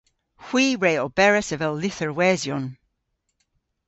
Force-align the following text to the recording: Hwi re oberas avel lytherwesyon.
Hwi 0.45 0.65
re 0.83 0.93
oberas 1.05 1.49
avel 1.55 1.73
lytherwesyon. 1.81 2.65